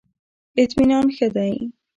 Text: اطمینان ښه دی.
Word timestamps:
اطمینان 0.61 1.05
ښه 1.15 1.27
دی. 1.35 1.53